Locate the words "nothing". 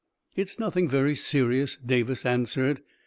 0.57-0.89